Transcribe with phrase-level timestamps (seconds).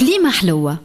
[0.00, 0.78] كليمة حلوة.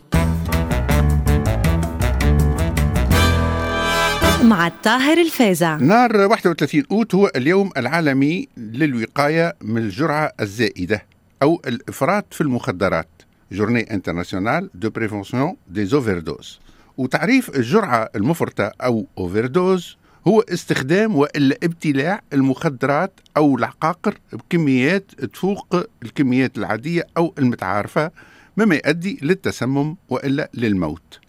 [4.44, 11.06] مع الطاهر الفازع نهار 31 أوت هو اليوم العالمي للوقاية من الجرعة الزائدة
[11.42, 13.08] أو الإفراط في المخدرات.
[13.52, 16.60] Journée internationale de prévention des overdoses
[16.98, 19.98] وتعريف الجرعة المفرطة أو overdose
[20.28, 28.12] هو استخدام وإلا ابتلاع المخدرات أو العقاقر بكميات تفوق الكميات العادية أو المتعارفة
[28.58, 31.20] مما يؤدي للتسمم وإلا للموت.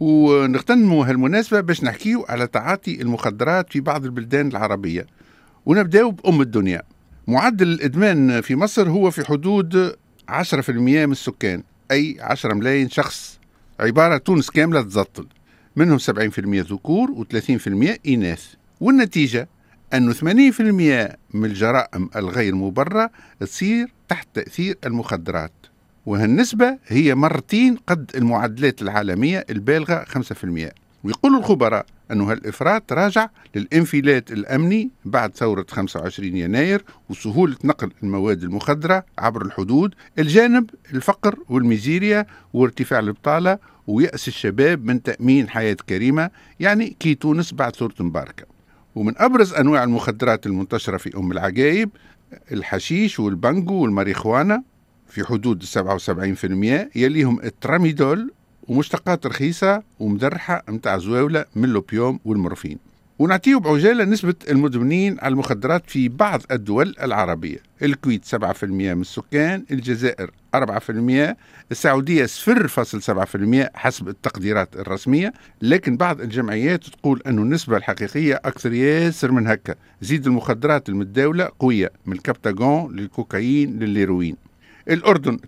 [0.00, 5.06] ونغتنموا هالمناسبة باش نحكيو على تعاطي المخدرات في بعض البلدان العربية.
[5.66, 6.82] ونبداو بأم الدنيا.
[7.26, 9.96] معدل الإدمان في مصر هو في حدود
[10.28, 13.38] 10% من السكان أي 10 ملايين شخص
[13.80, 15.26] عبارة تونس كاملة تزطل
[15.76, 16.02] منهم 70%
[16.38, 19.48] ذكور و30% إناث والنتيجة
[19.94, 20.20] أنه 80%
[21.34, 25.52] من الجرائم الغير مبررة تصير تحت تأثير المخدرات
[26.06, 30.14] وهالنسبة هي مرتين قد المعدلات العالمية البالغة 5%
[31.04, 39.04] ويقول الخبراء أن هالإفراط راجع للانفلات الأمني بعد ثورة 25 يناير وسهولة نقل المواد المخدرة
[39.18, 47.14] عبر الحدود الجانب الفقر والميزيريا وارتفاع البطالة ويأس الشباب من تأمين حياة كريمة يعني كي
[47.14, 48.44] تونس بعد ثورة مباركة.
[48.94, 51.90] ومن أبرز أنواع المخدرات المنتشرة في أم العجايب
[52.52, 54.62] الحشيش والبانجو والماريخوانا.
[55.08, 58.32] في حدود 77% يليهم التراميدول
[58.68, 62.78] ومشتقات رخيصة ومدرحة متاع زواولة من الأوبيوم والمورفين.
[63.18, 67.58] ونعطيه بعجالة نسبة المدمنين على المخدرات في بعض الدول العربية.
[67.82, 71.36] الكويت 7% من السكان الجزائر 4%
[71.70, 75.32] السعودية 0.7% حسب التقديرات الرسمية
[75.62, 79.74] لكن بعض الجمعيات تقول أن النسبة الحقيقية أكثر ياسر من هكا.
[80.02, 84.36] زيد المخدرات المتداولة قوية من الكبتاغون للكوكايين للهيروين.
[84.88, 85.38] الأردن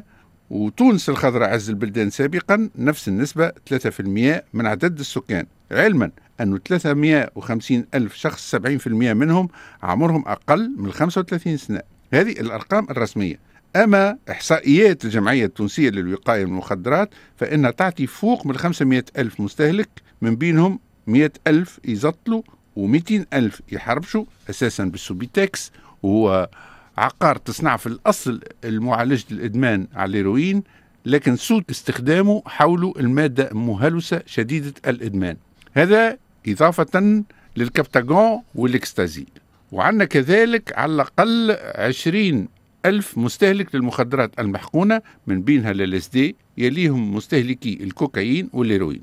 [0.00, 0.02] 3%
[0.50, 5.46] وتونس الخضراء عز البلدان سابقا نفس النسبة 3% من عدد السكان.
[5.70, 6.10] علما
[6.40, 9.48] أن 350 ألف شخص 70% منهم
[9.82, 11.80] عمرهم أقل من 35 سنة.
[12.12, 13.38] هذه الأرقام الرسمية.
[13.76, 19.88] أما إحصائيات الجمعية التونسية للوقاية من المخدرات فإنها تعطي فوق من 500 ألف مستهلك
[20.22, 22.42] من بينهم 100 ألف يزطلوا
[22.78, 25.72] و200 ألف يحربشوا أساسا بالسوبيتكس
[26.02, 26.48] وهو
[26.96, 30.62] عقار تصنع في الأصل المعالجة الإدمان على الهيروين
[31.06, 35.36] لكن سوء استخدامه حول المادة مهلوسة شديدة الإدمان.
[35.74, 36.18] هذا
[36.48, 37.22] إضافة
[37.56, 39.26] للكبتاغون والإكستازي.
[39.72, 42.48] وعندنا كذلك على الأقل عشرين
[42.86, 49.00] ألف مستهلك للمخدرات المحقونة من بينها ال LSD يليهم مستهلكي الكوكايين والهيروين.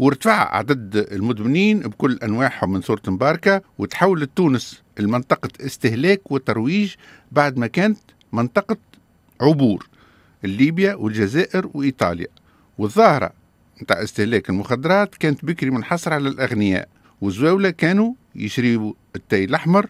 [0.00, 6.94] وارتفع عدد المدمنين بكل أنواعهم من ثورة مباركة وتحولت تونس المنطقة استهلاك وترويج
[7.32, 7.98] بعد ما كانت
[8.32, 8.76] منطقة
[9.40, 9.88] عبور
[10.44, 12.26] ليبيا والجزائر وإيطاليا.
[12.78, 13.30] والظاهرة
[13.82, 16.88] نتاع استهلاك المخدرات كانت بكري منحصرة على الأغنياء
[17.20, 19.86] والزواولة كانوا يشربوا التاي الأحمر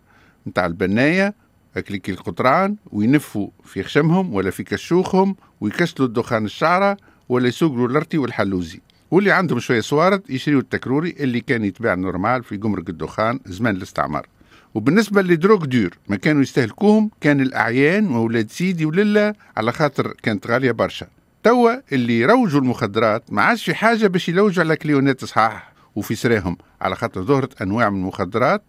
[0.46, 1.34] نتاع البناية
[1.76, 6.96] أكحل كي القطران وينفوا في خشمهم ولا في كشوخهم ويكسلوا الدخان الشعرة
[7.28, 8.80] ولا يسوقوا الارتي والحلوزي.
[9.10, 14.26] واللي عندهم شوية صوارد يشريوا التكروري اللي كان يتباع normal في جمرك الدخان زمان الاستعمار.
[14.74, 20.46] وبالنسبة les drogues dures ما كانوا يستهلكوهم كان الأعيان وأولاد سيدي ولله على خاطر كانت
[20.46, 21.06] غالية برشا.
[21.42, 26.56] توا اللي يروجوا المخدرات ما عادش في حاجة باش يلوجوا على كليونات صحاح وفي سراهم.
[26.80, 28.62] على خاطر ظهرت أنواع من المخدرات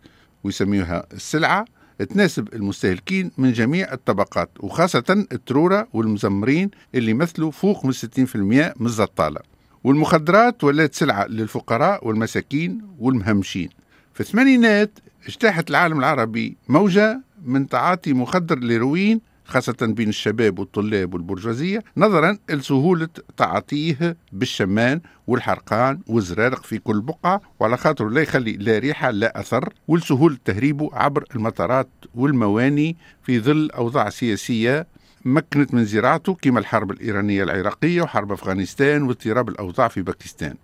[0.44, 1.66] ويسميوها السلعة
[2.10, 8.36] تناسب المستهلكين من جميع الطبقات وخاصة الترورة والمزمرين اللي يمثلوا فوق من 60%
[8.80, 9.40] من الزطالة.
[9.84, 13.70] والمخدرات ولات سلعة للفقراء والمساكين والمهمشين.
[14.14, 21.84] في الثمانينات اجتاحت العالم العربي موجة من تعاطي مخدر الهيروين خاصة بين الشباب والطلاب والبرجوازية
[21.98, 29.12] نظرا لسهولة تعاطيه بالشمان والحرقان والزرارق في كل بقعة وعلى خاطر لا يخلي لا ريحة
[29.12, 34.88] لا أثر ولسهولة تهريبه عبر المطارات والمواني في ظل أوضاع سياسية
[35.26, 40.56] مكنت من زراعته كما الحرب الإيرانية العراقية وحرب أفغانستان واضطراب الأوضاع في باكستان.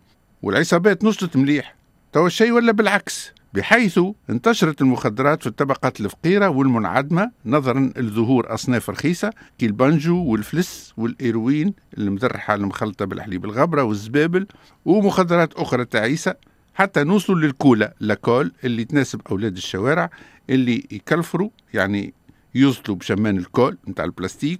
[0.41, 1.75] والعصابات نشطت مليح.
[2.13, 3.99] توا الشيء ولا بالعكس؟ بحيث
[4.29, 13.05] انتشرت المخدرات في الطبقات الفقيرة والمنعدمة نظرا لظهور أصناف رخيصة كالبانجو والفلس والإيروين المدرحة المخلطة
[13.05, 14.47] بالحليب الغبرة والزبابل
[14.85, 16.35] ومخدرات أخرى تعيسة
[16.75, 20.09] حتى نوصلوا للكولا لاكول اللي تناسب أولاد الشوارع
[20.49, 22.13] اللي يكلفروا يعني
[22.57, 24.59] يوصلوا بشمان الكول نتاع البلاستيك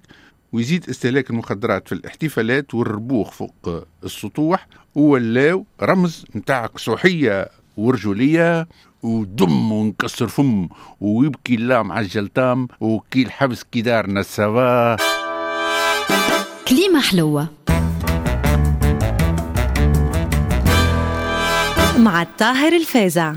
[0.52, 8.68] ويزيد استهلاك المخدرات في الاحتفالات والربوخ فوق السطوح ولاو رمز نتاع كسوحية ورجولية
[9.02, 10.68] ودم ونكسر فم
[11.00, 14.96] ويبكي الله معجل تام وكي الحبس كي دارنا السوا.
[16.68, 17.48] كليمة حلوة.
[21.98, 23.34] مع الطاهر الفازع.